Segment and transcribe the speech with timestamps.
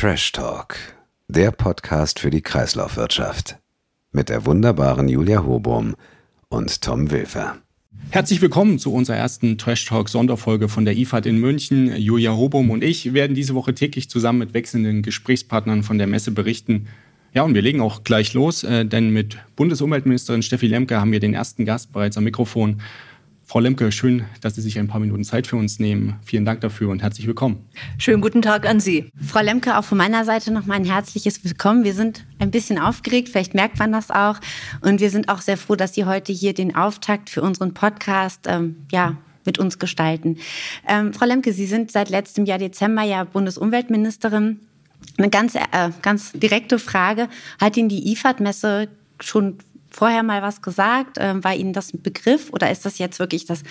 [0.00, 0.76] Trash Talk,
[1.26, 3.58] der Podcast für die Kreislaufwirtschaft.
[4.12, 5.96] Mit der wunderbaren Julia Hobum
[6.48, 7.56] und Tom Wilfer.
[8.10, 11.96] Herzlich willkommen zu unserer ersten Trash Talk Sonderfolge von der IFAD in München.
[11.96, 16.30] Julia Hobum und ich werden diese Woche täglich zusammen mit wechselnden Gesprächspartnern von der Messe
[16.30, 16.86] berichten.
[17.34, 21.18] Ja, und wir legen auch gleich los, äh, denn mit Bundesumweltministerin Steffi Lemke haben wir
[21.18, 22.82] den ersten Gast bereits am Mikrofon.
[23.50, 26.16] Frau Lemke, schön, dass Sie sich ein paar Minuten Zeit für uns nehmen.
[26.22, 27.66] Vielen Dank dafür und herzlich willkommen.
[27.96, 29.10] Schönen guten Tag an Sie.
[29.26, 31.82] Frau Lemke, auch von meiner Seite noch mal ein herzliches Willkommen.
[31.82, 34.38] Wir sind ein bisschen aufgeregt, vielleicht merkt man das auch.
[34.82, 38.40] Und wir sind auch sehr froh, dass Sie heute hier den Auftakt für unseren Podcast
[38.46, 39.16] ähm, ja,
[39.46, 40.36] mit uns gestalten.
[40.86, 44.60] Ähm, Frau Lemke, Sie sind seit letztem Jahr Dezember ja Bundesumweltministerin.
[45.16, 45.60] Eine ganz, äh,
[46.02, 47.30] ganz direkte Frage.
[47.58, 48.88] Hat Ihnen die IFAD-Messe
[49.20, 49.56] schon
[49.98, 51.16] vorher mal was gesagt?
[51.18, 53.62] Ähm, war Ihnen das ein Begriff oder ist das jetzt wirklich das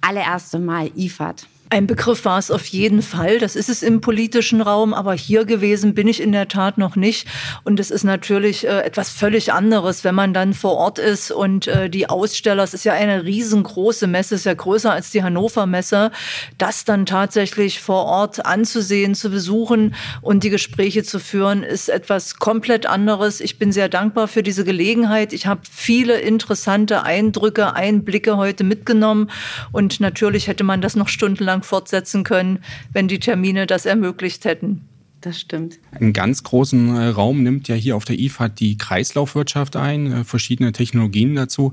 [0.00, 1.46] allererste Mal IFAD?
[1.68, 3.40] Ein Begriff war es auf jeden Fall.
[3.40, 6.94] Das ist es im politischen Raum, aber hier gewesen bin ich in der Tat noch
[6.94, 7.26] nicht.
[7.64, 11.66] Und es ist natürlich äh, etwas völlig anderes, wenn man dann vor Ort ist und
[11.66, 15.66] äh, die Aussteller, es ist ja eine riesengroße Messe, ist ja größer als die Hannover
[15.66, 16.12] Messe,
[16.56, 22.36] das dann tatsächlich vor Ort anzusehen, zu besuchen und die Gespräche zu führen, ist etwas
[22.36, 23.40] komplett anderes.
[23.40, 25.32] Ich bin sehr dankbar für diese Gelegenheit.
[25.32, 29.32] Ich habe viele interessante Eindrücke, Einblicke heute mitgenommen
[29.72, 32.60] und natürlich hätte man das noch stundenlang lang fortsetzen können,
[32.92, 34.82] wenn die Termine das ermöglicht hätten.
[35.22, 35.78] Das stimmt.
[35.92, 40.24] Einen ganz großen äh, Raum nimmt ja hier auf der IFA die Kreislaufwirtschaft ein, äh,
[40.24, 41.72] verschiedene Technologien dazu.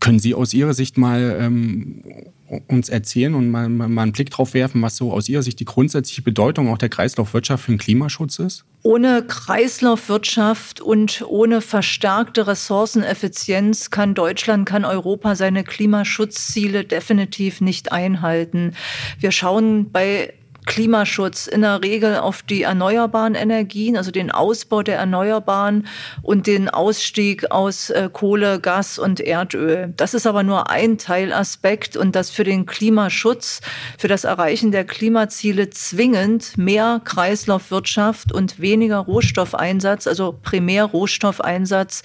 [0.00, 2.02] Können Sie aus Ihrer Sicht mal ähm,
[2.68, 5.64] uns erzählen und mal, mal einen Blick drauf werfen, was so aus Ihrer Sicht die
[5.64, 8.64] grundsätzliche Bedeutung auch der Kreislaufwirtschaft für den Klimaschutz ist?
[8.82, 18.74] Ohne Kreislaufwirtschaft und ohne verstärkte Ressourceneffizienz kann Deutschland, kann Europa seine Klimaschutzziele definitiv nicht einhalten.
[19.18, 20.32] Wir schauen bei
[20.66, 25.86] Klimaschutz in der Regel auf die erneuerbaren Energien, also den Ausbau der Erneuerbaren
[26.22, 29.94] und den Ausstieg aus äh, Kohle, Gas und Erdöl.
[29.96, 33.60] Das ist aber nur ein Teilaspekt und das für den Klimaschutz,
[33.96, 42.02] für das Erreichen der Klimaziele zwingend mehr Kreislaufwirtschaft und weniger Rohstoffeinsatz, also Primärrohstoffeinsatz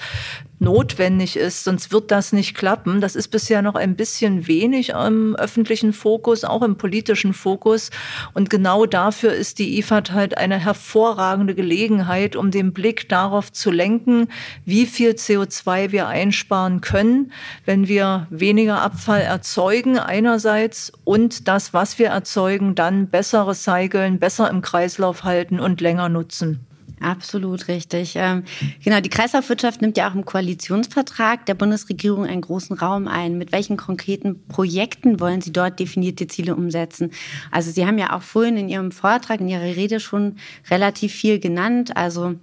[0.61, 3.01] notwendig ist, sonst wird das nicht klappen.
[3.01, 7.89] Das ist bisher noch ein bisschen wenig im öffentlichen Fokus, auch im politischen Fokus.
[8.33, 13.71] Und genau dafür ist die IFAD halt eine hervorragende Gelegenheit, um den Blick darauf zu
[13.71, 14.27] lenken,
[14.63, 17.31] wie viel CO2 wir einsparen können,
[17.65, 24.49] wenn wir weniger Abfall erzeugen einerseits und das, was wir erzeugen, dann besser recyceln, besser
[24.49, 26.67] im Kreislauf halten und länger nutzen.
[27.01, 28.13] Absolut richtig.
[28.15, 28.43] Ähm,
[28.83, 33.39] genau, die Kreislaufwirtschaft nimmt ja auch im Koalitionsvertrag der Bundesregierung einen großen Raum ein.
[33.39, 37.09] Mit welchen konkreten Projekten wollen Sie dort definierte Ziele umsetzen?
[37.49, 40.35] Also Sie haben ja auch vorhin in Ihrem Vortrag, in Ihrer Rede schon
[40.69, 41.97] relativ viel genannt.
[41.97, 42.35] Also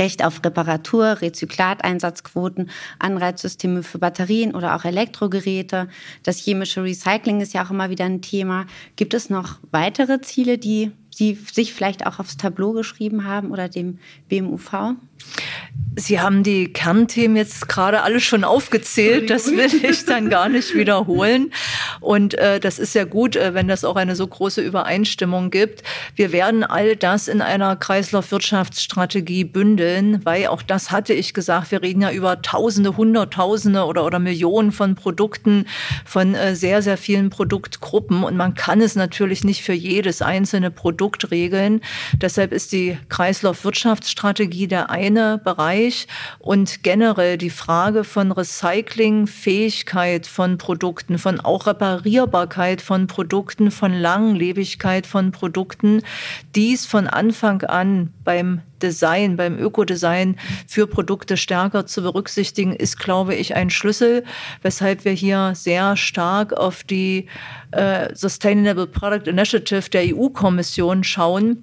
[0.00, 5.88] Recht auf Reparatur, Rezyklateinsatzquoten, Anreizsysteme für Batterien oder auch Elektrogeräte.
[6.22, 8.66] Das chemische Recycling ist ja auch immer wieder ein Thema.
[8.96, 13.68] Gibt es noch weitere Ziele, die Sie sich vielleicht auch aufs Tableau geschrieben haben oder
[13.68, 13.98] dem
[14.30, 14.94] BMUV?
[15.96, 19.28] Sie haben die Kernthemen jetzt gerade alle schon aufgezählt.
[19.28, 21.52] Das will ich dann gar nicht wiederholen.
[22.00, 25.82] Und äh, das ist ja gut, äh, wenn das auch eine so große Übereinstimmung gibt.
[26.14, 31.72] Wir werden all das in einer Kreislaufwirtschaftsstrategie bündeln, weil auch das hatte ich gesagt.
[31.72, 35.66] Wir reden ja über Tausende, Hunderttausende oder, oder Millionen von Produkten,
[36.04, 38.22] von äh, sehr, sehr vielen Produktgruppen.
[38.22, 41.80] Und man kann es natürlich nicht für jedes einzelne Produkt regeln.
[42.20, 46.06] Deshalb ist die Kreislaufwirtschaftsstrategie der eine Bereich
[46.38, 55.06] und generell die Frage von Recyclingfähigkeit von Produkten, von auch Reparierbarkeit von Produkten, von Langlebigkeit
[55.06, 56.02] von Produkten,
[56.54, 63.34] dies von Anfang an beim Design, beim Ökodesign für Produkte stärker zu berücksichtigen, ist, glaube
[63.34, 64.24] ich, ein Schlüssel,
[64.62, 67.26] weshalb wir hier sehr stark auf die
[67.72, 71.62] äh, Sustainable Product Initiative der EU-Kommission schauen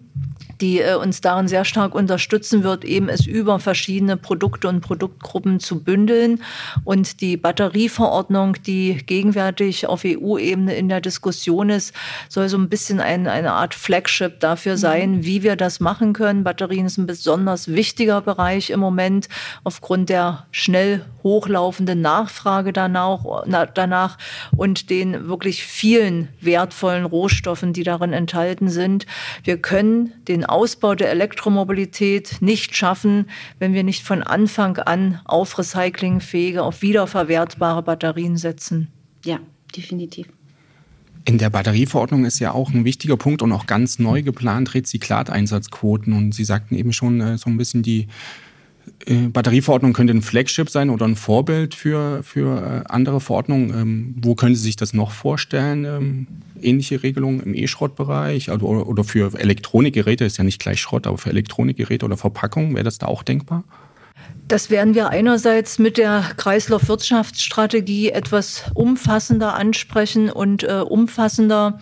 [0.62, 5.60] die äh, uns darin sehr stark unterstützen wird, eben es über verschiedene Produkte und Produktgruppen
[5.60, 6.42] zu bündeln.
[6.84, 11.94] Und die Batterieverordnung, die gegenwärtig auf EU-Ebene in der Diskussion ist,
[12.30, 14.78] soll so ein bisschen ein, eine Art Flagship dafür mhm.
[14.78, 16.44] sein, wie wir das machen können.
[16.44, 19.30] Batterien ist ein besonders wichtiger Bereich im Moment
[19.64, 23.44] aufgrund der schnell hochlaufenden Nachfrage danach,
[23.74, 24.18] danach
[24.56, 29.06] und den wirklich vielen wertvollen Rohstoffen, die darin enthalten sind.
[29.44, 33.30] Wir können den Ausbau der Elektromobilität nicht schaffen,
[33.60, 38.88] wenn wir nicht von Anfang an auf recyclingfähige, auf wiederverwertbare Batterien setzen.
[39.26, 39.40] Ja,
[39.76, 40.28] definitiv.
[41.26, 46.14] In der Batterieverordnung ist ja auch ein wichtiger Punkt und auch ganz neu geplant Rezyklateinsatzquoten.
[46.14, 48.08] Und Sie sagten eben schon äh, so ein bisschen die
[49.32, 53.70] Batterieverordnung könnte ein Flagship sein oder ein Vorbild für, für äh, andere Verordnungen.
[53.70, 55.86] Ähm, wo können Sie sich das noch vorstellen?
[55.86, 56.28] Ähm,
[56.62, 61.30] ähnliche Regelungen im E-Schrottbereich also, oder für Elektronikgeräte, ist ja nicht gleich Schrott, aber für
[61.30, 63.64] Elektronikgeräte oder Verpackungen, wäre das da auch denkbar?
[64.48, 71.80] Das werden wir einerseits mit der Kreislaufwirtschaftsstrategie etwas umfassender ansprechen und äh, umfassender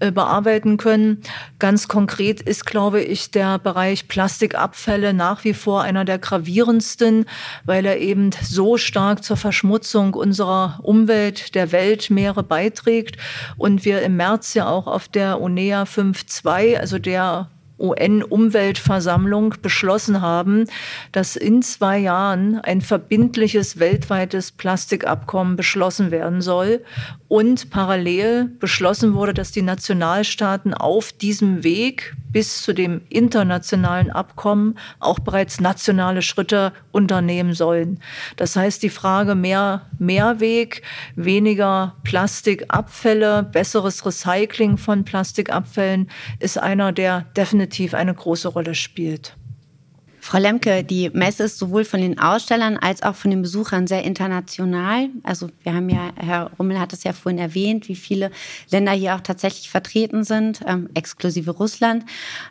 [0.00, 1.22] äh, bearbeiten können.
[1.60, 7.24] Ganz konkret ist, glaube ich, der Bereich Plastikabfälle nach wie vor einer der gravierendsten,
[7.64, 13.16] weil er eben so stark zur Verschmutzung unserer Umwelt, der Weltmeere beiträgt
[13.58, 20.64] und wir im März ja auch auf der UNEA 5.2, also der UN-Umweltversammlung beschlossen haben,
[21.12, 26.82] dass in zwei Jahren ein verbindliches weltweites Plastikabkommen beschlossen werden soll
[27.28, 34.78] und parallel beschlossen wurde, dass die Nationalstaaten auf diesem Weg bis zu dem internationalen Abkommen
[35.00, 38.00] auch bereits nationale Schritte unternehmen sollen.
[38.36, 40.82] Das heißt, die Frage mehr Mehrweg,
[41.16, 49.36] weniger Plastikabfälle, besseres Recycling von Plastikabfällen ist einer, der definitiv eine große Rolle spielt.
[50.28, 54.04] Frau Lemke, die Messe ist sowohl von den Ausstellern als auch von den Besuchern sehr
[54.04, 55.08] international.
[55.22, 58.30] Also wir haben ja, Herr Rummel hat es ja vorhin erwähnt, wie viele
[58.70, 62.04] Länder hier auch tatsächlich vertreten sind, ähm, exklusive Russland.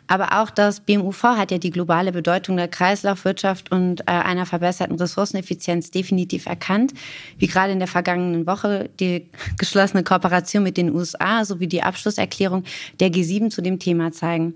[0.08, 4.96] Aber auch das BMUV hat ja die globale Bedeutung der Kreislaufwirtschaft und äh, einer verbesserten
[4.96, 6.94] Ressourceneffizienz definitiv erkannt.
[7.38, 12.64] Wie gerade in der vergangenen Woche die geschlossene Kooperation mit den USA sowie die Abschlusserklärung
[12.98, 14.54] der G7 zu dem Thema zeigen.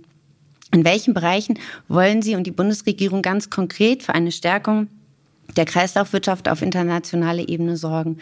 [0.72, 1.58] In welchen Bereichen
[1.88, 4.88] wollen Sie und die Bundesregierung ganz konkret für eine Stärkung
[5.56, 8.18] der Kreislaufwirtschaft auf internationaler Ebene sorgen?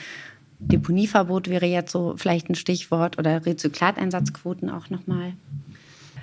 [0.58, 5.32] Deponieverbot wäre jetzt so vielleicht ein Stichwort oder Rezyklateinsatzquoten auch nochmal.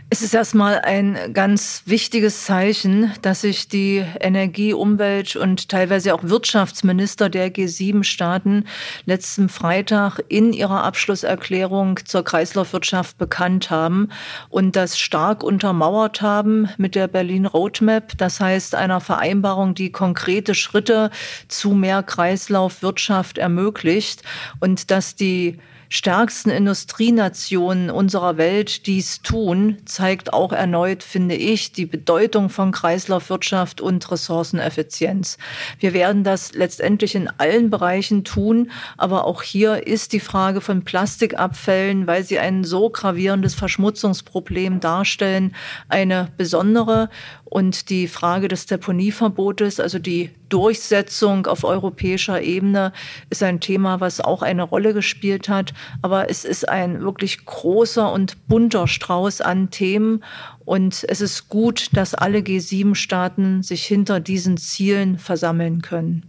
[0.10, 6.24] Es ist erstmal ein ganz wichtiges Zeichen, dass sich die Energie-, Umwelt- und teilweise auch
[6.24, 8.64] Wirtschaftsminister der G7-Staaten
[9.06, 14.08] letzten Freitag in ihrer Abschlusserklärung zur Kreislaufwirtschaft bekannt haben
[14.48, 18.18] und das stark untermauert haben mit der Berlin Roadmap.
[18.18, 21.12] Das heißt, einer Vereinbarung, die konkrete Schritte
[21.50, 24.24] zu mehr Kreislaufwirtschaft ermöglicht
[24.62, 25.60] und dass die
[25.90, 33.82] stärksten Industrienationen unserer Welt dies tun, zeigt auch erneut, finde ich, die Bedeutung von Kreislaufwirtschaft
[33.82, 35.38] und Ressourceneffizienz.
[35.80, 40.84] Wir werden das letztendlich in allen Bereichen tun, aber auch hier ist die Frage von
[40.84, 45.56] Plastikabfällen, weil sie ein so gravierendes Verschmutzungsproblem darstellen,
[45.90, 47.10] eine besondere.
[47.50, 52.92] Und die Frage des Deponieverbotes, also die Durchsetzung auf europäischer Ebene,
[53.30, 55.74] ist ein Thema, was auch eine Rolle gespielt hat.
[56.02, 60.24] Aber es ist ein wirklich großer und bunter Strauß an Themen.
[60.66, 66.26] Und es ist gut, dass alle G7-Staaten sich hinter diesen Zielen versammeln können.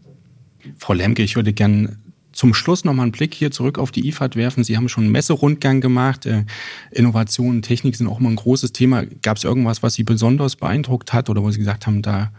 [0.78, 1.96] Frau Lemke, ich würde gerne
[2.38, 4.62] zum Schluss nochmal einen Blick hier zurück auf die IFAD werfen.
[4.62, 6.24] Sie haben schon einen Messerundgang gemacht.
[6.24, 6.44] Äh,
[6.92, 9.04] Innovation und Technik sind auch immer ein großes Thema.
[9.22, 12.30] Gab es irgendwas, was Sie besonders beeindruckt hat oder wo Sie gesagt haben, da,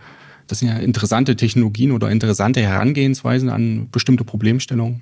[0.47, 5.01] das sind ja interessante Technologien oder interessante Herangehensweisen an bestimmte Problemstellungen?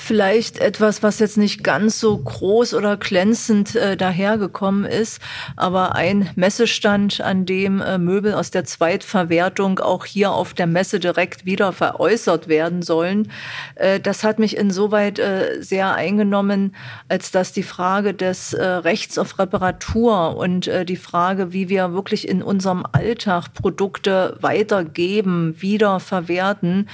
[0.00, 5.20] Vielleicht etwas, was jetzt nicht ganz so groß oder glänzend äh, dahergekommen ist,
[5.56, 11.00] aber ein Messestand, an dem äh, Möbel aus der Zweitverwertung auch hier auf der Messe
[11.00, 13.30] direkt wieder veräußert werden sollen.
[13.74, 16.76] Äh, das hat mich insoweit äh, sehr eingenommen,
[17.08, 21.92] als dass die Frage des äh, Rechts auf Reparatur und äh, die Frage, wie wir
[21.92, 26.88] wirklich in unserem Alltag Produkte weitergeben, wiederverwerten,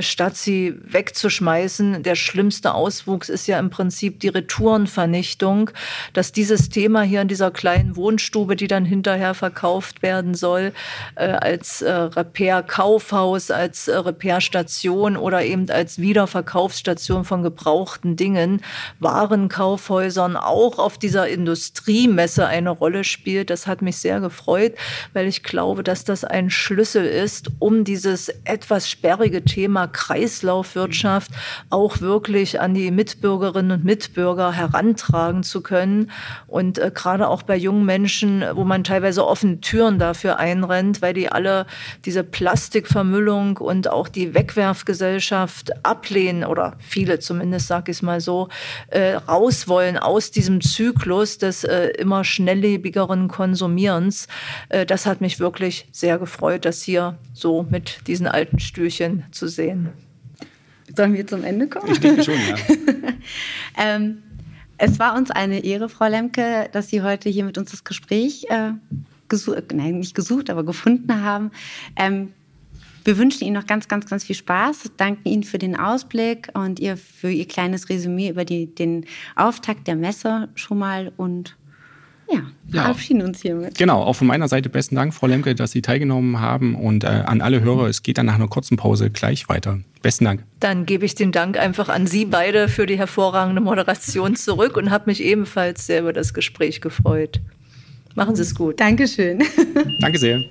[0.00, 5.70] statt sie wegzuschmeißen, der schlimmste schlimmste Auswuchs ist ja im Prinzip die Retourenvernichtung,
[6.12, 10.72] dass dieses Thema hier in dieser kleinen Wohnstube, die dann hinterher verkauft werden soll,
[11.14, 18.60] äh, als äh, Repair-Kaufhaus, als äh, Repairstation oder eben als Wiederverkaufsstation von gebrauchten Dingen,
[18.98, 23.50] Warenkaufhäusern auch auf dieser Industriemesse eine Rolle spielt.
[23.50, 24.72] Das hat mich sehr gefreut,
[25.12, 31.30] weil ich glaube, dass das ein Schlüssel ist, um dieses etwas sperrige Thema Kreislaufwirtschaft
[31.70, 36.10] auch wirklich wirklich an die Mitbürgerinnen und Mitbürger herantragen zu können.
[36.46, 41.12] Und äh, gerade auch bei jungen Menschen, wo man teilweise offene Türen dafür einrennt, weil
[41.12, 41.66] die alle
[42.06, 48.48] diese Plastikvermüllung und auch die Wegwerfgesellschaft ablehnen oder viele zumindest, sage ich es mal so,
[48.88, 54.26] äh, raus wollen aus diesem Zyklus des äh, immer schnelllebigeren Konsumierens.
[54.70, 59.48] Äh, das hat mich wirklich sehr gefreut, das hier so mit diesen alten Stühlchen zu
[59.48, 59.92] sehen.
[60.96, 61.90] Sollen wir zum Ende kommen?
[61.90, 62.56] Ich denke schon, ja.
[63.78, 64.22] ähm,
[64.78, 68.46] Es war uns eine Ehre, Frau Lemke, dass Sie heute hier mit uns das Gespräch
[68.48, 68.72] äh,
[69.28, 71.52] gesucht, nein, nicht gesucht, aber gefunden haben.
[71.94, 72.32] Ähm,
[73.04, 76.80] wir wünschen Ihnen noch ganz, ganz, ganz viel Spaß, danken Ihnen für den Ausblick und
[76.80, 79.06] ihr für Ihr kleines Resümee über die, den
[79.36, 81.56] Auftakt der Messe schon mal und
[82.28, 83.76] ja, ja, verabschieden uns hiermit.
[83.78, 87.06] Genau, auch von meiner Seite besten Dank, Frau Lemke, dass Sie teilgenommen haben und äh,
[87.06, 89.80] an alle Hörer, es geht dann nach einer kurzen Pause gleich weiter.
[90.02, 90.44] Besten Dank.
[90.60, 94.90] Dann gebe ich den Dank einfach an Sie beide für die hervorragende Moderation zurück und
[94.90, 97.40] habe mich ebenfalls sehr über das Gespräch gefreut.
[98.14, 98.80] Machen Sie es gut.
[98.80, 99.42] Dankeschön.
[100.00, 100.42] Danke sehr.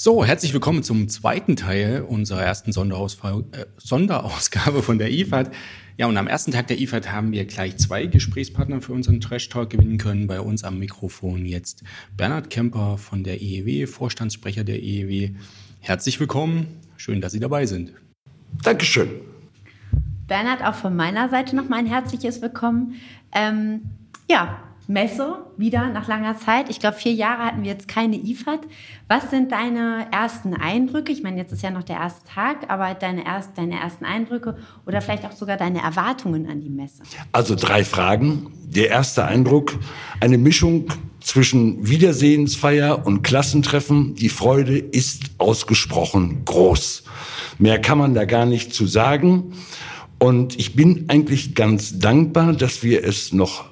[0.00, 5.50] So, herzlich willkommen zum zweiten Teil unserer ersten Sonderausgabe von der IFAD.
[5.96, 9.48] Ja, und am ersten Tag der IFAD haben wir gleich zwei Gesprächspartner für unseren Trash
[9.48, 10.28] Talk gewinnen können.
[10.28, 11.82] Bei uns am Mikrofon jetzt
[12.16, 15.30] Bernhard Kemper von der EEW, Vorstandssprecher der EEW.
[15.80, 16.80] Herzlich willkommen.
[16.96, 17.92] Schön, dass Sie dabei sind.
[18.62, 19.08] Dankeschön.
[20.26, 22.94] Bernhard, auch von meiner Seite nochmal ein herzliches Willkommen.
[23.32, 23.82] Ähm,
[24.30, 26.70] ja, Messe wieder nach langer Zeit.
[26.70, 28.60] Ich glaube, vier Jahre hatten wir jetzt keine IFAD.
[29.06, 31.12] Was sind deine ersten Eindrücke?
[31.12, 34.56] Ich meine, jetzt ist ja noch der erste Tag, aber deine, erst, deine ersten Eindrücke
[34.86, 37.02] oder vielleicht auch sogar deine Erwartungen an die Messe?
[37.32, 38.50] Also drei Fragen.
[38.64, 39.78] Der erste Eindruck,
[40.20, 40.86] eine Mischung
[41.20, 44.14] zwischen Wiedersehensfeier und Klassentreffen.
[44.14, 47.04] Die Freude ist ausgesprochen groß.
[47.58, 49.52] Mehr kann man da gar nicht zu sagen.
[50.18, 53.67] Und ich bin eigentlich ganz dankbar, dass wir es noch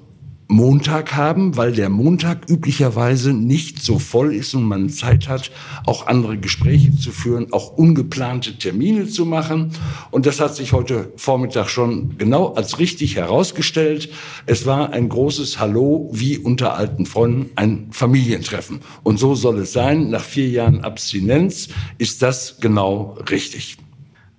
[0.48, 5.50] Montag haben, weil der Montag üblicherweise nicht so voll ist und man Zeit hat,
[5.84, 9.72] auch andere Gespräche zu führen, auch ungeplante Termine zu machen.
[10.12, 14.08] Und das hat sich heute Vormittag schon genau als richtig herausgestellt.
[14.46, 18.80] Es war ein großes Hallo wie unter alten Freunden, ein Familientreffen.
[19.02, 20.10] Und so soll es sein.
[20.10, 23.78] Nach vier Jahren Abstinenz ist das genau richtig.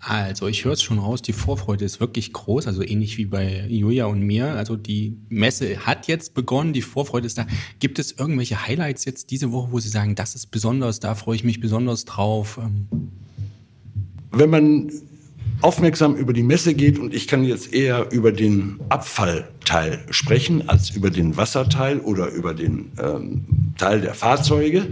[0.08, 3.66] Also ich höre es schon raus, die Vorfreude ist wirklich groß, also ähnlich wie bei
[3.68, 4.54] Julia und mir.
[4.54, 7.46] Also die Messe hat jetzt begonnen, die Vorfreude ist da.
[7.80, 11.36] Gibt es irgendwelche Highlights jetzt diese Woche, wo Sie sagen, das ist besonders, da freue
[11.36, 12.58] ich mich besonders drauf?
[12.62, 12.88] Ähm,
[14.32, 14.92] Wenn man
[15.62, 20.92] aufmerksam über die Messe geht und ich kann jetzt eher über den Abfallteil sprechen als
[20.92, 24.88] über den Wasserteil oder über den ähm, Teil der Fahrzeuge,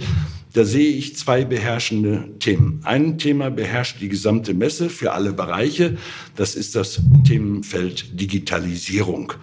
[0.55, 2.79] da sehe ich zwei beherrschende Themen.
[2.83, 5.97] Ein Thema beherrscht die gesamte Messe für alle Bereiche.
[6.38, 9.33] Das ist das Themenfeld Digitalisierung.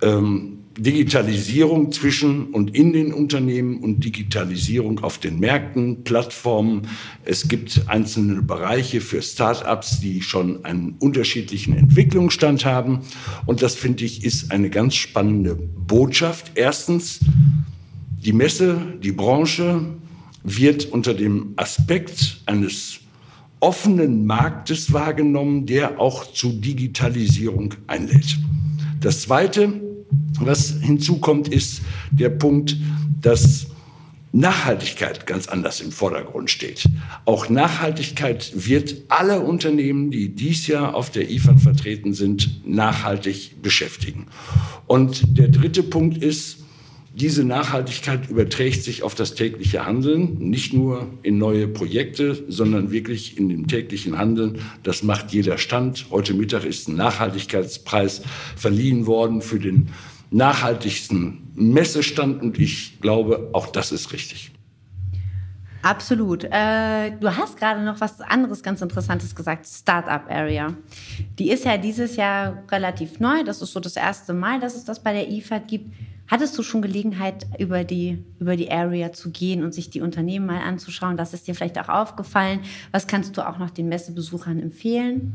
[0.00, 6.82] Ähm, Digitalisierung zwischen und in den Unternehmen und Digitalisierung auf den Märkten, Plattformen.
[7.24, 13.00] Es gibt einzelne Bereiche für Start-ups, die schon einen unterschiedlichen Entwicklungsstand haben.
[13.44, 16.52] Und das finde ich ist eine ganz spannende Botschaft.
[16.54, 17.18] Erstens,
[18.24, 19.84] die Messe, die Branche
[20.42, 23.00] wird unter dem Aspekt eines
[23.60, 28.38] offenen Marktes wahrgenommen, der auch zu Digitalisierung einlädt.
[29.00, 29.80] Das Zweite,
[30.40, 32.76] was hinzukommt, ist der Punkt,
[33.20, 33.66] dass
[34.32, 36.84] Nachhaltigkeit ganz anders im Vordergrund steht.
[37.24, 44.26] Auch Nachhaltigkeit wird alle Unternehmen, die dies Jahr auf der IFAD vertreten sind, nachhaltig beschäftigen.
[44.86, 46.58] Und der dritte Punkt ist,
[47.20, 53.36] diese Nachhaltigkeit überträgt sich auf das tägliche Handeln, nicht nur in neue Projekte, sondern wirklich
[53.36, 54.60] in dem täglichen Handeln.
[54.84, 56.06] Das macht jeder Stand.
[56.10, 58.22] Heute Mittag ist ein Nachhaltigkeitspreis
[58.56, 59.88] verliehen worden für den
[60.30, 64.52] nachhaltigsten Messestand und ich glaube, auch das ist richtig.
[65.82, 66.44] Absolut.
[66.44, 70.74] Äh, du hast gerade noch was anderes ganz Interessantes gesagt, Startup Area.
[71.38, 73.42] Die ist ja dieses Jahr relativ neu.
[73.44, 75.92] Das ist so das erste Mal, dass es das bei der IFAD gibt.
[76.28, 80.46] Hattest du schon Gelegenheit, über die, über die Area zu gehen und sich die Unternehmen
[80.46, 81.16] mal anzuschauen?
[81.16, 82.60] Was ist dir vielleicht auch aufgefallen?
[82.92, 85.32] Was kannst du auch noch den Messebesuchern empfehlen?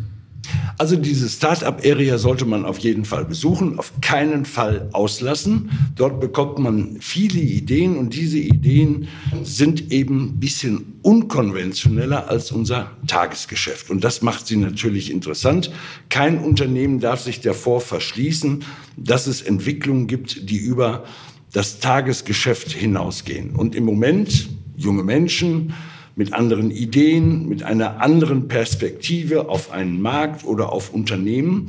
[0.78, 5.72] Also diese Startup-Area sollte man auf jeden Fall besuchen, auf keinen Fall auslassen.
[5.96, 9.08] Dort bekommt man viele Ideen und diese Ideen
[9.44, 13.90] sind eben ein bisschen unkonventioneller als unser Tagesgeschäft.
[13.90, 15.72] Und das macht sie natürlich interessant.
[16.10, 18.64] Kein Unternehmen darf sich davor verschließen,
[18.98, 21.06] dass es Entwicklungen gibt, die über
[21.52, 23.52] das Tagesgeschäft hinausgehen.
[23.56, 25.74] Und im Moment junge Menschen,
[26.16, 31.68] mit anderen Ideen, mit einer anderen Perspektive auf einen Markt oder auf Unternehmen,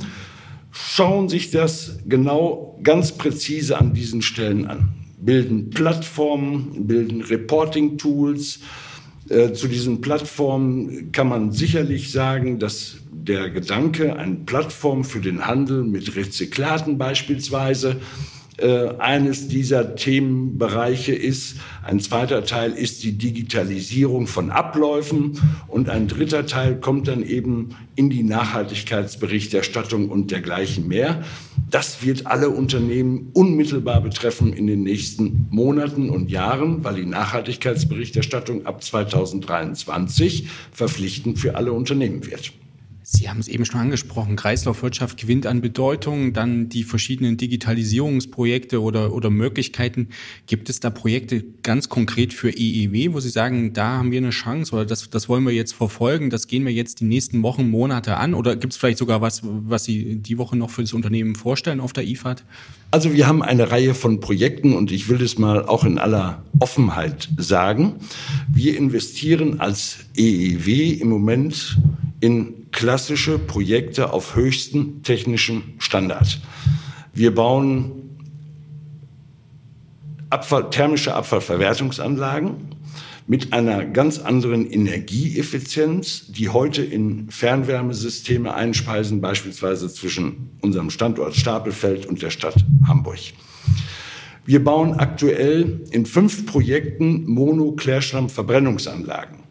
[0.71, 4.89] schauen sich das genau ganz präzise an diesen Stellen an.
[5.17, 8.59] Bilden Plattformen, bilden Reporting-Tools.
[9.29, 15.47] Äh, zu diesen Plattformen kann man sicherlich sagen, dass der Gedanke, eine Plattform für den
[15.47, 17.99] Handel mit Rezyklaten beispielsweise,
[18.61, 21.57] eines dieser Themenbereiche ist.
[21.83, 27.75] Ein zweiter Teil ist die Digitalisierung von Abläufen und ein dritter Teil kommt dann eben
[27.95, 31.23] in die Nachhaltigkeitsberichterstattung und dergleichen mehr.
[31.69, 38.65] Das wird alle Unternehmen unmittelbar betreffen in den nächsten Monaten und Jahren, weil die Nachhaltigkeitsberichterstattung
[38.65, 42.53] ab 2023 verpflichtend für alle Unternehmen wird.
[43.07, 49.13] Sie haben es eben schon angesprochen, Kreislaufwirtschaft gewinnt an Bedeutung, dann die verschiedenen Digitalisierungsprojekte oder,
[49.13, 50.07] oder Möglichkeiten.
[50.47, 54.31] Gibt es da Projekte ganz konkret für EEW, wo Sie sagen, da haben wir eine
[54.31, 57.69] Chance oder das, das wollen wir jetzt verfolgen, das gehen wir jetzt die nächsten Wochen,
[57.69, 58.33] Monate an?
[58.33, 61.81] Oder gibt es vielleicht sogar was, was Sie die Woche noch für das Unternehmen vorstellen
[61.81, 62.43] auf der IFAD?
[62.89, 66.43] Also wir haben eine Reihe von Projekten und ich will das mal auch in aller
[66.57, 67.97] Offenheit sagen.
[68.51, 71.77] Wir investieren als EEW im Moment
[72.19, 76.41] in klassische Projekte auf höchstem technischen Standard.
[77.13, 78.17] Wir bauen
[80.29, 82.75] Abfall, thermische Abfallverwertungsanlagen
[83.27, 92.05] mit einer ganz anderen Energieeffizienz, die heute in Fernwärmesysteme einspeisen, beispielsweise zwischen unserem Standort Stapelfeld
[92.05, 93.19] und der Stadt Hamburg.
[94.45, 99.44] Wir bauen aktuell in fünf Projekten Mono-Klärschlamm-Verbrennungsanlagen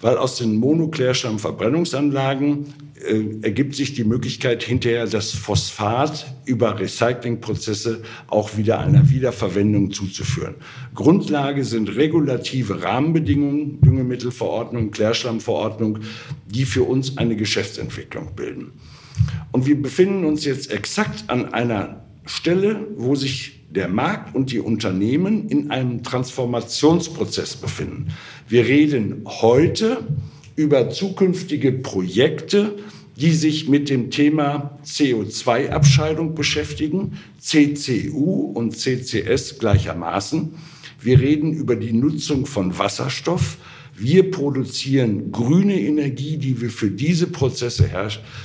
[0.00, 2.66] weil aus den Monoklärschlammverbrennungsanlagen
[3.02, 10.54] äh, ergibt sich die Möglichkeit, hinterher das Phosphat über Recyclingprozesse auch wieder einer Wiederverwendung zuzuführen.
[10.94, 16.00] Grundlage sind regulative Rahmenbedingungen, Düngemittelverordnung, Klärschlammverordnung,
[16.46, 18.72] die für uns eine Geschäftsentwicklung bilden.
[19.52, 24.58] Und wir befinden uns jetzt exakt an einer Stelle, wo sich der Markt und die
[24.58, 28.08] Unternehmen in einem Transformationsprozess befinden.
[28.48, 30.06] Wir reden heute
[30.56, 32.76] über zukünftige Projekte,
[33.16, 40.54] die sich mit dem Thema CO2-Abscheidung beschäftigen, CCU und CCS gleichermaßen.
[41.00, 43.58] Wir reden über die Nutzung von Wasserstoff.
[44.00, 47.90] Wir produzieren grüne Energie, die wir für diese Prozesse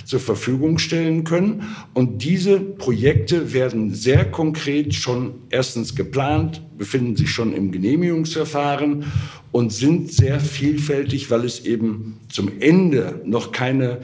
[0.03, 1.63] zur Verfügung stellen können.
[1.93, 9.05] Und diese Projekte werden sehr konkret schon erstens geplant, befinden sich schon im Genehmigungsverfahren
[9.53, 14.01] und sind sehr vielfältig, weil es eben zum Ende noch keine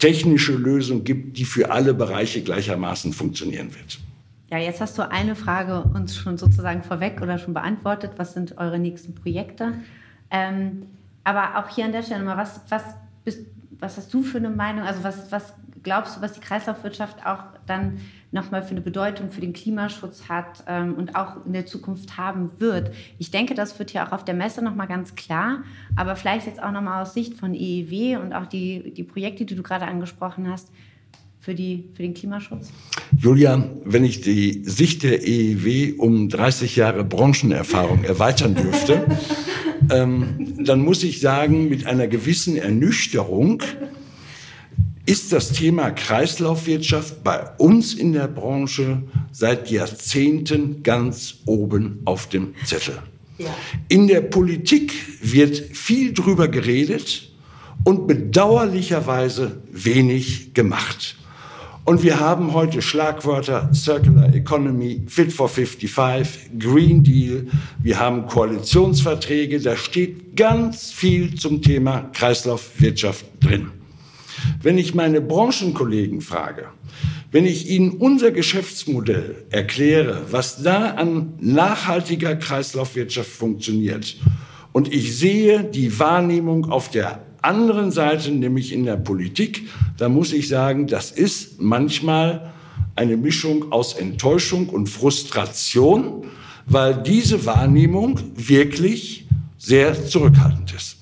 [0.00, 4.00] technische Lösung gibt, die für alle Bereiche gleichermaßen funktionieren wird.
[4.50, 8.12] Ja, jetzt hast du eine Frage uns schon sozusagen vorweg oder schon beantwortet.
[8.16, 9.74] Was sind eure nächsten Projekte?
[10.32, 10.86] Ähm,
[11.24, 12.82] aber auch hier an der Stelle mal, was, was,
[13.24, 13.46] bist,
[13.78, 14.84] was hast du für eine Meinung?
[14.84, 19.40] Also was, was glaubst du, was die Kreislaufwirtschaft auch dann nochmal für eine Bedeutung für
[19.40, 22.92] den Klimaschutz hat ähm, und auch in der Zukunft haben wird?
[23.18, 25.62] Ich denke, das wird ja auch auf der Messe nochmal ganz klar,
[25.96, 29.54] aber vielleicht jetzt auch nochmal aus Sicht von EEW und auch die, die Projekte, die
[29.54, 30.72] du gerade angesprochen hast,
[31.42, 32.68] für, die, für den Klimaschutz?
[33.18, 39.04] Julia, wenn ich die Sicht der EEW um 30 Jahre Branchenerfahrung erweitern dürfte,
[39.90, 43.62] ähm, dann muss ich sagen, mit einer gewissen Ernüchterung
[45.04, 49.02] ist das Thema Kreislaufwirtschaft bei uns in der Branche
[49.32, 52.98] seit Jahrzehnten ganz oben auf dem Zettel.
[53.38, 53.52] Ja.
[53.88, 57.32] In der Politik wird viel drüber geredet
[57.82, 61.16] und bedauerlicherweise wenig gemacht.
[61.84, 67.48] Und wir haben heute Schlagwörter Circular Economy, Fit for 55, Green Deal.
[67.82, 69.60] Wir haben Koalitionsverträge.
[69.60, 73.72] Da steht ganz viel zum Thema Kreislaufwirtschaft drin.
[74.62, 76.66] Wenn ich meine Branchenkollegen frage,
[77.32, 84.16] wenn ich ihnen unser Geschäftsmodell erkläre, was da an nachhaltiger Kreislaufwirtschaft funktioniert,
[84.70, 90.32] und ich sehe die Wahrnehmung auf der anderen Seite, nämlich in der Politik, da muss
[90.32, 92.52] ich sagen, das ist manchmal
[92.96, 96.24] eine Mischung aus Enttäuschung und Frustration,
[96.66, 99.26] weil diese Wahrnehmung wirklich
[99.58, 101.01] sehr zurückhaltend ist.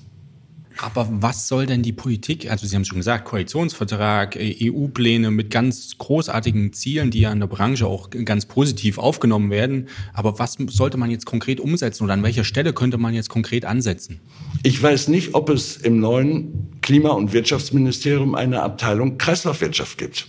[0.81, 5.29] Aber was soll denn die Politik, also Sie haben es schon gesagt, Koalitionsvertrag, äh, EU-Pläne
[5.29, 9.87] mit ganz großartigen Zielen, die ja in der Branche auch ganz positiv aufgenommen werden.
[10.13, 13.63] Aber was sollte man jetzt konkret umsetzen oder an welcher Stelle könnte man jetzt konkret
[13.63, 14.19] ansetzen?
[14.63, 20.27] Ich weiß nicht, ob es im neuen Klima- und Wirtschaftsministerium eine Abteilung Kreislaufwirtschaft gibt.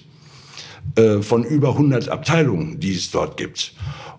[0.97, 3.73] Äh, von über 100 Abteilungen, die es dort gibt.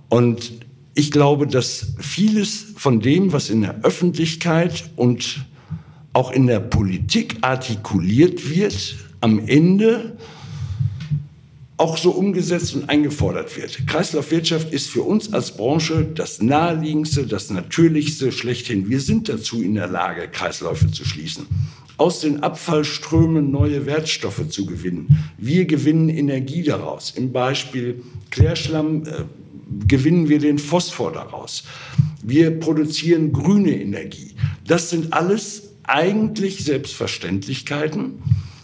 [0.10, 0.54] Und
[0.96, 5.46] ich glaube, dass vieles von dem, was in der Öffentlichkeit und
[6.14, 10.16] auch in der Politik artikuliert wird, am Ende
[11.78, 13.88] auch so umgesetzt und eingefordert wird.
[13.88, 18.90] Kreislaufwirtschaft ist für uns als Branche das naheliegendste, das natürlichste schlechthin.
[18.90, 21.48] Wir sind dazu in der Lage, Kreisläufe zu schließen,
[21.98, 25.26] aus den Abfallströmen neue Wertstoffe zu gewinnen.
[25.38, 27.12] Wir gewinnen Energie daraus.
[27.16, 29.24] Im Beispiel Klärschlamm, äh,
[29.88, 31.64] gewinnen wir den Phosphor daraus.
[32.22, 34.36] Wir produzieren grüne Energie.
[34.68, 38.22] Das sind alles eigentlich Selbstverständlichkeiten.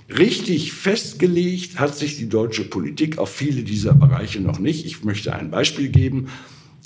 [0.10, 4.86] Richtig festgelegt hat sich die deutsche Politik auf viele dieser Bereiche noch nicht.
[4.86, 6.30] Ich möchte ein Beispiel geben.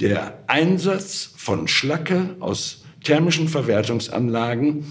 [0.01, 4.85] Der Einsatz von Schlacke aus thermischen Verwertungsanlagen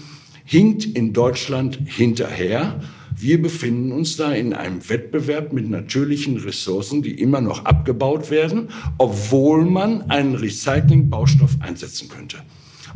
[0.45, 2.81] hinkt in Deutschland hinterher.
[3.15, 8.69] Wir befinden uns da in einem Wettbewerb mit natürlichen Ressourcen, die immer noch abgebaut werden,
[8.97, 12.37] obwohl man einen Recycling-Baustoff einsetzen könnte.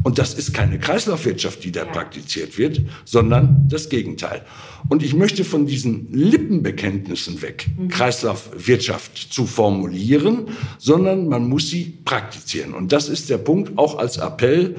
[0.03, 1.91] Und das ist keine Kreislaufwirtschaft, die da ja.
[1.91, 4.43] praktiziert wird, sondern das Gegenteil.
[4.89, 7.89] Und ich möchte von diesen Lippenbekenntnissen weg, mhm.
[7.89, 12.73] Kreislaufwirtschaft zu formulieren, sondern man muss sie praktizieren.
[12.73, 14.75] Und das ist der Punkt auch als Appell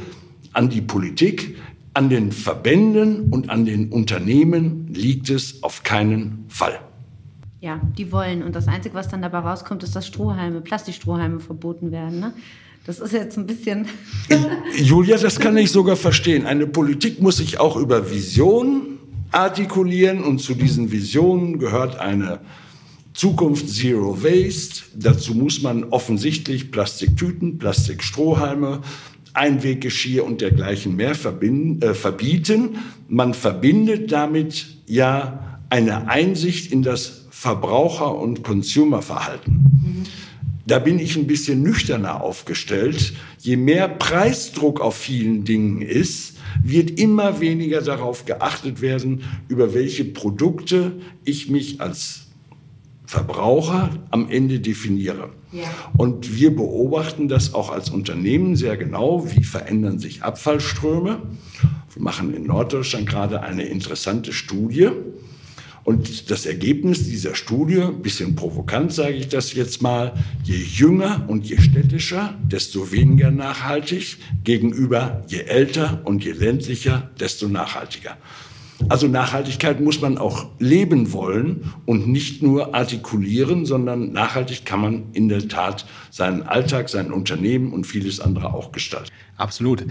[0.53, 1.57] an die Politik.
[1.95, 6.79] An den Verbänden und an den Unternehmen liegt es auf keinen Fall.
[7.61, 8.45] Ja, die wollen.
[8.45, 12.21] Und das Einzige, was dann dabei rauskommt, ist, dass Strohhalme, Plastikstrohhalme verboten werden.
[12.21, 12.33] Ne?
[12.89, 13.87] Das ist jetzt ein bisschen.
[14.79, 16.47] Julia, das kann ich sogar verstehen.
[16.47, 18.99] Eine Politik muss sich auch über Visionen
[19.31, 22.41] artikulieren und zu diesen Visionen gehört eine
[23.13, 24.85] Zukunft Zero Waste.
[24.95, 28.81] Dazu muss man offensichtlich Plastiktüten, Plastikstrohhalme,
[29.35, 32.79] Einweggeschirr und dergleichen mehr äh, verbieten.
[33.07, 39.53] Man verbindet damit ja eine Einsicht in das Verbraucher- und Consumerverhalten.
[39.55, 40.28] Mhm.
[40.69, 43.15] Da bin ich ein bisschen nüchterner aufgestellt.
[43.39, 50.05] Je mehr Preisdruck auf vielen Dingen ist, wird immer weniger darauf geachtet werden, über welche
[50.05, 50.93] Produkte
[51.25, 52.27] ich mich als
[53.07, 55.31] Verbraucher am Ende definiere.
[55.53, 55.63] Ja.
[55.97, 59.27] Und wir beobachten das auch als Unternehmen sehr genau.
[59.35, 61.23] Wie verändern sich Abfallströme?
[61.95, 64.91] Wir machen in Norddeutschland gerade eine interessante Studie
[65.89, 70.13] und das Ergebnis dieser Studie, bisschen provokant sage ich das jetzt mal,
[70.45, 77.49] je jünger und je städtischer, desto weniger nachhaltig, gegenüber je älter und je ländlicher, desto
[77.49, 78.19] nachhaltiger.
[78.91, 85.03] Also Nachhaltigkeit muss man auch leben wollen und nicht nur artikulieren, sondern nachhaltig kann man
[85.15, 89.09] in der Tat seinen Alltag, sein Unternehmen und vieles andere auch gestalten.
[89.39, 89.87] Absolut.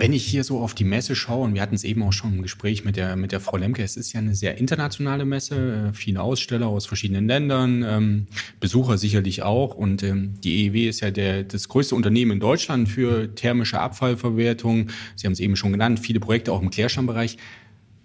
[0.00, 2.32] Wenn ich hier so auf die Messe schaue, und wir hatten es eben auch schon
[2.32, 5.90] im Gespräch mit der, mit der Frau Lemke, es ist ja eine sehr internationale Messe,
[5.90, 8.26] äh, viele Aussteller aus verschiedenen Ländern, ähm,
[8.60, 9.74] Besucher sicherlich auch.
[9.74, 14.88] Und ähm, die EEW ist ja der, das größte Unternehmen in Deutschland für thermische Abfallverwertung.
[15.16, 17.36] Sie haben es eben schon genannt, viele Projekte auch im Klärschlammbereich.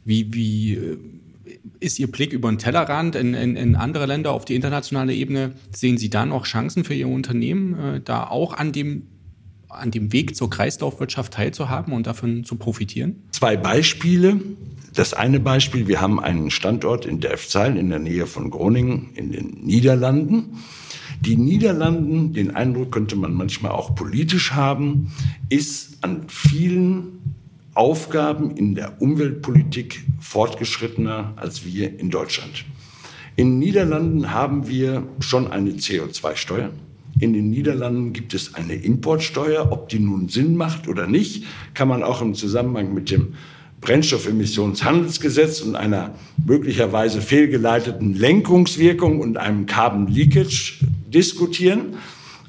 [0.03, 0.97] Wie, wie äh,
[1.79, 5.53] ist Ihr Blick über den Tellerrand in, in, in, andere Länder auf die internationale Ebene?
[5.71, 9.03] Sehen Sie da noch Chancen für Ihr Unternehmen, äh, da auch an dem
[9.77, 13.23] an dem Weg zur Kreislaufwirtschaft teilzuhaben und davon zu profitieren?
[13.31, 14.39] Zwei Beispiele.
[14.93, 19.31] Das eine Beispiel, wir haben einen Standort in Delfzheim in der Nähe von Groningen in
[19.31, 20.57] den Niederlanden.
[21.21, 25.11] Die Niederlanden, den Eindruck könnte man manchmal auch politisch haben,
[25.49, 27.35] ist an vielen
[27.73, 32.63] Aufgaben in der Umweltpolitik fortgeschrittener als wir in Deutschland.
[33.35, 36.69] In den Niederlanden haben wir schon eine CO2-Steuer.
[37.19, 39.71] In den Niederlanden gibt es eine Importsteuer.
[39.71, 43.35] Ob die nun Sinn macht oder nicht, kann man auch im Zusammenhang mit dem
[43.79, 51.97] Brennstoffemissionshandelsgesetz und einer möglicherweise fehlgeleiteten Lenkungswirkung und einem Carbon Leakage diskutieren.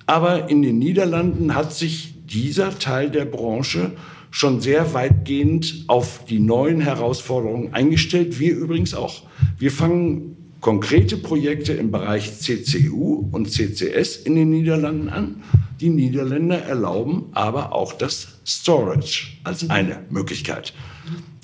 [0.07, 3.93] Aber in den Niederlanden hat sich dieser Teil der Branche
[4.31, 8.41] schon sehr weitgehend auf die neuen Herausforderungen eingestellt.
[8.41, 9.23] Wir übrigens auch.
[9.59, 15.45] Wir fangen konkrete Projekte im Bereich CCU und CCS in den Niederlanden an.
[15.81, 20.75] Die Niederländer erlauben aber auch das Storage als eine Möglichkeit.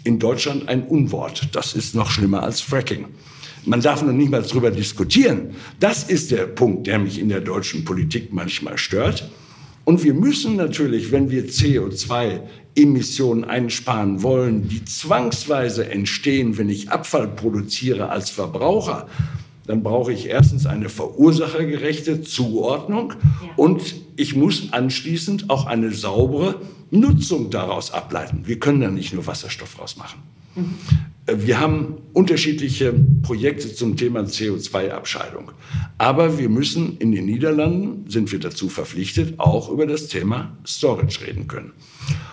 [0.02, 1.50] In Deutschland ein Unwort.
[1.52, 3.06] Das ist noch schlimmer als Fracking.
[3.64, 5.54] Man darf noch nicht mal darüber diskutieren.
[5.78, 9.30] Das ist der Punkt, der mich in der deutschen Politik manchmal stört.
[9.84, 17.28] Und wir müssen natürlich, wenn wir CO2-Emissionen einsparen wollen, die zwangsweise entstehen, wenn ich Abfall
[17.28, 19.08] produziere als Verbraucher,
[19.66, 23.50] dann brauche ich erstens eine verursachergerechte Zuordnung ja.
[23.56, 28.42] und ich muss anschließend auch eine saubere Nutzung daraus ableiten.
[28.46, 30.20] Wir können da nicht nur Wasserstoff rausmachen.
[30.54, 30.74] Mhm.
[31.26, 35.52] Wir haben unterschiedliche Projekte zum Thema CO2-Abscheidung.
[35.96, 41.24] Aber wir müssen in den Niederlanden, sind wir dazu verpflichtet, auch über das Thema Storage
[41.24, 41.72] reden können.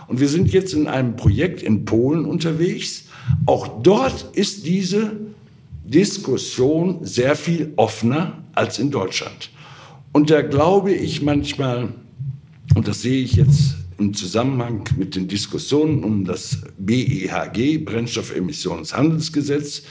[0.07, 3.05] Und wir sind jetzt in einem Projekt in Polen unterwegs.
[3.45, 5.17] Auch dort ist diese
[5.83, 9.51] Diskussion sehr viel offener als in Deutschland.
[10.13, 11.89] Und da glaube ich manchmal,
[12.75, 19.83] und das sehe ich jetzt im Zusammenhang mit den Diskussionen um das BEHG, Brennstoffemissionshandelsgesetz,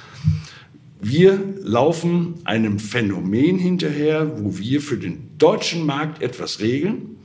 [1.01, 7.19] Wir laufen einem Phänomen hinterher, wo wir für den deutschen Markt etwas regeln,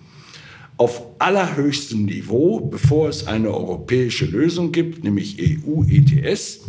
[0.78, 6.60] auf allerhöchstem Niveau, bevor es eine europäische Lösung gibt, nämlich EU-ETS.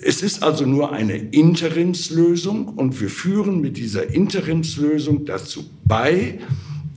[0.00, 6.40] Es ist also nur eine Interimslösung und wir führen mit dieser Interimslösung dazu bei,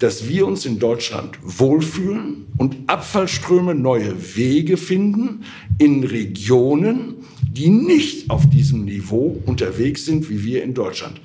[0.02, 5.44] dass wir uns in Deutschland wohlfühlen und Abfallströme neue Wege finden
[5.78, 11.22] in Regionen, die nicht auf diesem Niveau unterwegs sind wie wir in Deutschland.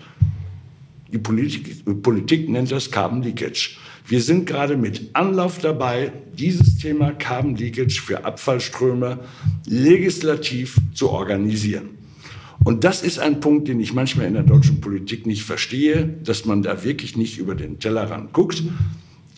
[1.11, 3.79] Die Politik, Politik nennt das Carbon Leakage.
[4.07, 9.21] Wir sind gerade mit Anlauf dabei, dieses Thema Carbon Leakage für Abfallströme
[9.65, 11.95] legislativ zu organisieren.
[12.66, 16.46] Und das ist ein Punkt, den ich manchmal in der deutschen Politik nicht verstehe, dass
[16.46, 18.61] man da wirklich nicht über den Tellerrand guckt.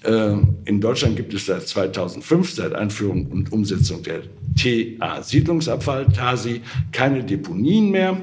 [0.03, 4.23] Äh, in Deutschland gibt es seit 2005, seit Einführung und Umsetzung der
[4.57, 8.17] TA-Siedlungsabfall, TASI, keine Deponien mehr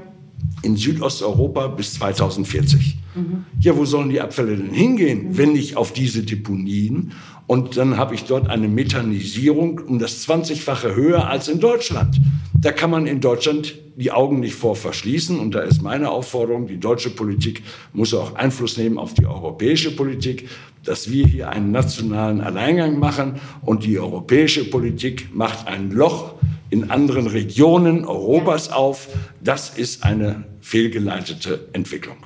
[0.64, 2.98] in Südosteuropa bis 2040.
[3.14, 3.46] Mhm.
[3.60, 5.38] Ja, wo sollen die Abfälle denn hingehen, mhm.
[5.38, 7.12] wenn nicht auf diese Deponien?
[7.48, 12.20] Und dann habe ich dort eine Methanisierung um das 20-fache höher als in Deutschland.
[12.60, 15.40] Da kann man in Deutschland die Augen nicht vor verschließen.
[15.40, 19.96] Und da ist meine Aufforderung, die deutsche Politik muss auch Einfluss nehmen auf die europäische
[19.96, 20.50] Politik,
[20.84, 26.36] dass wir hier einen nationalen Alleingang machen und die europäische Politik macht ein Loch
[26.70, 29.08] in anderen Regionen Europas auf.
[29.44, 32.18] Das ist eine fehlgeleitete Entwicklung.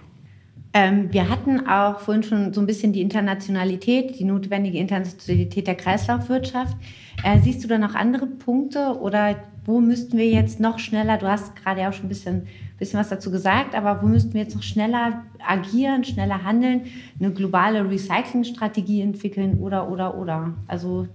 [0.73, 5.75] Ähm, wir hatten auch vorhin schon so ein bisschen die Internationalität, die notwendige Internationalität der
[5.75, 6.77] Kreislaufwirtschaft.
[7.23, 11.27] Äh, siehst du da noch andere Punkte oder wo müssten wir jetzt noch schneller, du
[11.27, 14.55] hast gerade auch schon ein bisschen, bisschen was dazu gesagt, aber wo müssten wir jetzt
[14.55, 16.82] noch schneller agieren, schneller handeln,
[17.19, 20.53] eine globale Recyclingstrategie entwickeln oder, oder, oder?
[20.67, 21.08] Also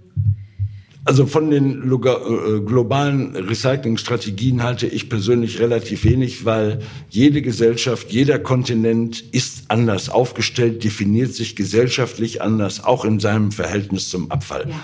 [1.05, 8.39] also von den äh, globalen Recyclingstrategien halte ich persönlich relativ wenig, weil jede Gesellschaft, jeder
[8.39, 14.65] Kontinent ist anders aufgestellt, definiert sich gesellschaftlich anders, auch in seinem Verhältnis zum Abfall.
[14.67, 14.75] Ja.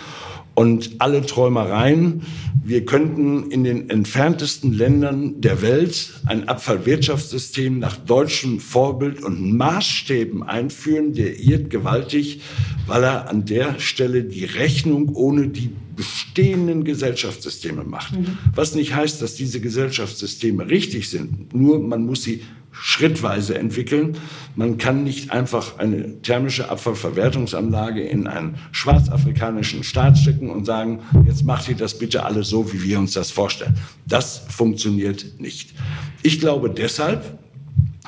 [0.53, 2.21] Und alle Träumereien,
[2.63, 10.43] wir könnten in den entferntesten Ländern der Welt ein Abfallwirtschaftssystem nach deutschem Vorbild und Maßstäben
[10.43, 12.41] einführen, der irrt gewaltig,
[12.85, 18.17] weil er an der Stelle die Rechnung ohne die bestehenden Gesellschaftssysteme macht.
[18.17, 18.39] Mhm.
[18.55, 21.53] Was nicht heißt, dass diese Gesellschaftssysteme richtig sind.
[21.53, 24.17] Nur man muss sie schrittweise entwickeln.
[24.55, 31.45] Man kann nicht einfach eine thermische Abfallverwertungsanlage in einen schwarzafrikanischen Staat stecken und sagen, jetzt
[31.45, 33.77] macht ihr das bitte alles so, wie wir uns das vorstellen.
[34.07, 35.75] Das funktioniert nicht.
[36.23, 37.37] Ich glaube deshalb,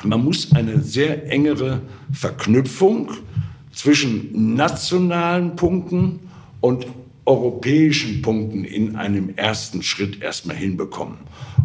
[0.04, 3.12] man muss eine sehr engere Verknüpfung
[3.72, 6.22] zwischen nationalen Punkten
[6.60, 6.88] und
[7.26, 11.18] europäischen Punkten in einem ersten Schritt erstmal hinbekommen.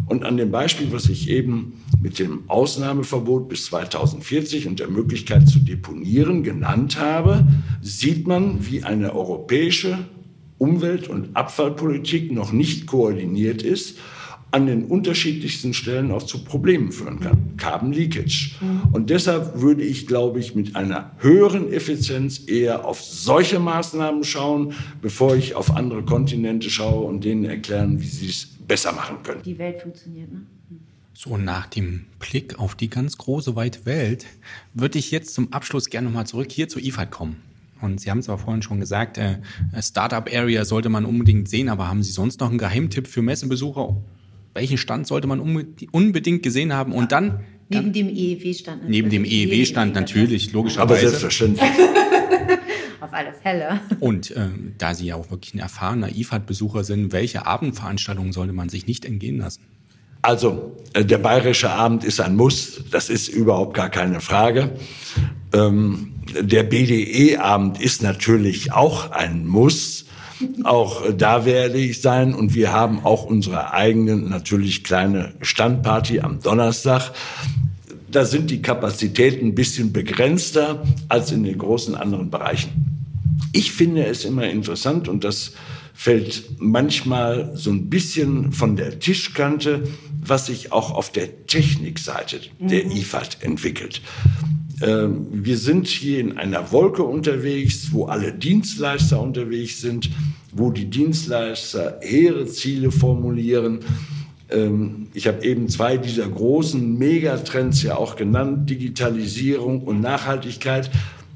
[0.07, 5.47] Und an dem Beispiel, was ich eben mit dem Ausnahmeverbot bis 2040 und der Möglichkeit
[5.47, 7.45] zu deponieren genannt habe,
[7.81, 9.99] sieht man, wie eine europäische
[10.57, 13.97] Umwelt- und Abfallpolitik noch nicht koordiniert ist
[14.51, 17.55] an den unterschiedlichsten Stellen auch zu Problemen führen kann.
[17.57, 18.55] Carbon Leakage.
[18.61, 18.93] Mhm.
[18.93, 24.73] Und deshalb würde ich, glaube ich, mit einer höheren Effizienz eher auf solche Maßnahmen schauen,
[25.01, 29.41] bevor ich auf andere Kontinente schaue und denen erklären, wie sie es besser machen können.
[29.43, 30.41] Die Welt funktioniert, ne?
[31.21, 34.25] So, nach dem Blick auf die ganz große, weite Welt
[34.73, 37.35] würde ich jetzt zum Abschluss gerne nochmal zurück hier zu IFAD kommen.
[37.81, 39.37] Und Sie haben es aber vorhin schon gesagt, äh,
[39.81, 43.97] Startup Area sollte man unbedingt sehen, aber haben Sie sonst noch einen Geheimtipp für Messebesucher,
[44.59, 47.39] welchen Stand sollte man unbedingt gesehen haben und dann
[47.71, 48.89] Neben dem EEW-Stand.
[48.89, 50.91] Neben dem EEW-Stand natürlich, logischerweise.
[50.91, 51.69] Aber selbstverständlich.
[52.99, 53.79] Auf alles Helle.
[53.99, 54.47] Und äh,
[54.79, 59.05] da Sie ja auch wirklich ein erfahrener IFAD-Besucher sind, welche Abendveranstaltungen sollte man sich nicht
[59.05, 59.61] entgehen lassen?
[60.23, 64.71] Also, äh, der Bayerische Abend ist ein Muss, das ist überhaupt gar keine Frage.
[65.53, 70.05] Ähm, der BDE-Abend ist natürlich auch ein Muss.
[70.63, 76.41] Auch da werde ich sein und wir haben auch unsere eigene natürlich kleine Standparty am
[76.41, 77.11] Donnerstag.
[78.11, 82.85] Da sind die Kapazitäten ein bisschen begrenzter als in den großen anderen Bereichen.
[83.53, 85.53] Ich finde es immer interessant und das
[85.93, 89.83] fällt manchmal so ein bisschen von der Tischkante,
[90.21, 92.91] was sich auch auf der Technikseite der mhm.
[92.91, 94.01] IFAD entwickelt.
[94.81, 100.09] Ähm, wir sind hier in einer Wolke unterwegs, wo alle Dienstleister unterwegs sind,
[100.51, 103.79] wo die Dienstleister hehre Ziele formulieren.
[104.49, 110.89] Ähm, ich habe eben zwei dieser großen Megatrends ja auch genannt, Digitalisierung und Nachhaltigkeit.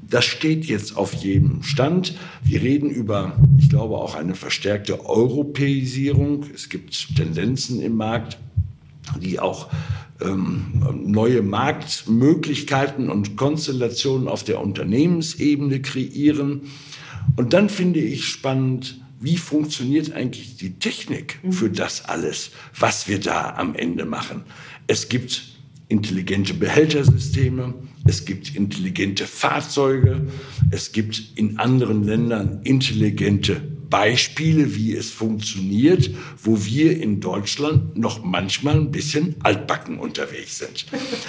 [0.08, 2.14] Das steht jetzt auf jedem Stand.
[2.44, 6.44] Wir reden über, ich glaube, auch eine verstärkte Europäisierung.
[6.54, 8.38] Es gibt Tendenzen im Markt,
[9.20, 9.68] die auch
[10.20, 16.62] neue Marktmöglichkeiten und Konstellationen auf der Unternehmensebene kreieren.
[17.36, 23.18] Und dann finde ich spannend, wie funktioniert eigentlich die Technik für das alles, was wir
[23.18, 24.42] da am Ende machen.
[24.86, 25.42] Es gibt
[25.88, 27.74] intelligente Behältersysteme,
[28.06, 30.26] es gibt intelligente Fahrzeuge,
[30.70, 36.10] es gibt in anderen Ländern intelligente Beispiele, wie es funktioniert,
[36.42, 40.86] wo wir in Deutschland noch manchmal ein bisschen altbacken unterwegs sind.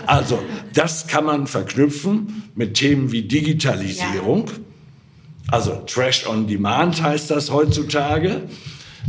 [0.07, 0.39] Also
[0.73, 4.49] das kann man verknüpfen mit Themen wie Digitalisierung.
[5.47, 8.41] Also Trash on Demand heißt das heutzutage.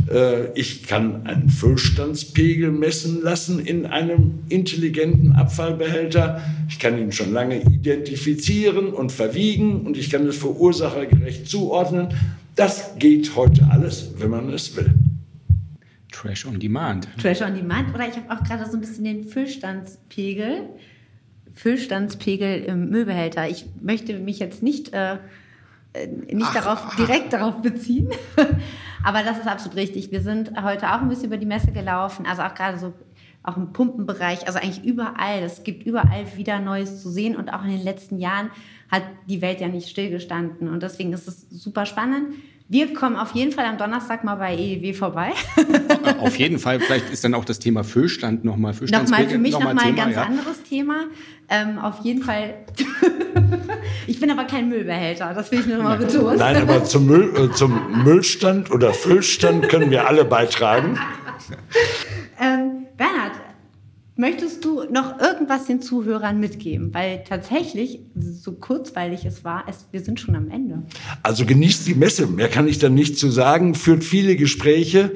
[0.07, 6.43] Äh, ich kann einen Füllstandspegel messen lassen in einem intelligenten Abfallbehälter.
[6.69, 12.09] Ich kann ihn schon lange identifizieren und verwiegen und ich kann es verursachergerecht zuordnen.
[12.57, 14.91] Das geht heute alles, wenn man es will.
[16.11, 17.07] Trash on Demand.
[17.21, 17.93] Trash on Demand.
[17.93, 20.67] Oder ich habe auch gerade so ein bisschen den Füllstandspegel.
[21.53, 23.47] Füllstandspegel im Müllbehälter.
[23.47, 25.19] Ich möchte mich jetzt nicht äh,
[25.93, 26.95] äh, nicht ach, darauf, ach.
[26.95, 28.09] direkt darauf beziehen.
[29.03, 30.11] Aber das ist absolut richtig.
[30.11, 32.91] Wir sind heute auch ein bisschen über die Messe gelaufen, also auch gerade so
[33.43, 35.43] auch im Pumpenbereich, also eigentlich überall.
[35.43, 38.49] Es gibt überall wieder Neues zu sehen und auch in den letzten Jahren
[38.89, 42.35] hat die Welt ja nicht stillgestanden und deswegen ist es super spannend.
[42.69, 45.31] Wir kommen auf jeden Fall am Donnerstag mal bei EEW vorbei.
[46.19, 46.81] auf jeden Fall.
[46.81, 49.23] Vielleicht ist dann auch das Thema Füllstand nochmal Füllstandspegel.
[49.23, 50.23] Nochmal für mich nochmal noch ein ganz ja.
[50.23, 51.05] anderes Thema.
[51.47, 52.55] Ähm, auf jeden Fall.
[54.07, 56.39] ich bin aber kein Müllbehälter, das will ich nur mal betonen.
[56.39, 60.99] Nein, aber zum, Müll, äh, zum Müllstand oder Füllstand können wir alle beitragen.
[64.17, 66.93] möchtest du noch irgendwas den Zuhörern mitgeben?
[66.93, 70.83] Weil tatsächlich, so kurzweilig es war, es, wir sind schon am Ende.
[71.23, 75.11] Also genießt die Messe, mehr kann ich da nicht zu sagen, führt viele Gespräche.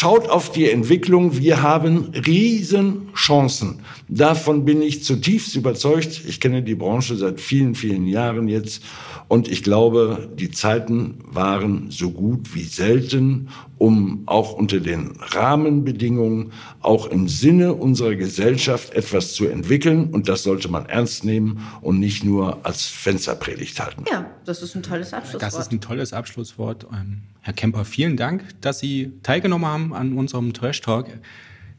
[0.00, 1.36] Schaut auf die Entwicklung.
[1.36, 3.80] Wir haben Riesenchancen.
[4.08, 6.22] Davon bin ich zutiefst überzeugt.
[6.26, 8.82] Ich kenne die Branche seit vielen, vielen Jahren jetzt.
[9.28, 16.52] Und ich glaube, die Zeiten waren so gut wie selten, um auch unter den Rahmenbedingungen,
[16.80, 20.10] auch im Sinne unserer Gesellschaft etwas zu entwickeln.
[20.10, 24.04] Und das sollte man ernst nehmen und nicht nur als Fensterpredigt halten.
[24.10, 25.42] Ja, das ist ein tolles Abschlusswort.
[25.42, 26.86] Das ist ein tolles Abschlusswort.
[26.90, 31.06] Ähm, Herr Kemper, vielen Dank, dass Sie teilgenommen haben an unserem Trash Talk.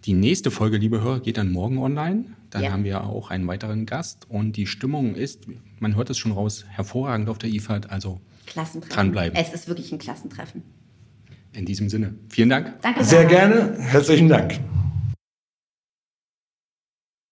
[0.06, 2.26] Die nächste Folge, liebe Hörer, geht dann morgen online.
[2.50, 2.72] Dann ja.
[2.72, 5.46] haben wir auch einen weiteren Gast und die Stimmung ist,
[5.80, 7.90] man hört es schon raus, hervorragend auf der IFAD.
[7.90, 8.20] Also
[8.90, 9.38] dranbleiben.
[9.40, 10.64] Es ist wirklich ein Klassentreffen.
[11.54, 12.82] In diesem Sinne, vielen Dank.
[12.82, 13.04] Danke.
[13.04, 13.78] Sehr gerne.
[13.78, 14.60] Herzlichen Dank.